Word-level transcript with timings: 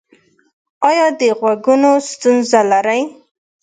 ایا 0.89 1.05
د 1.19 1.21
غوږونو 1.39 1.91
ستونزه 2.09 2.61
لرئ؟ 2.71 3.01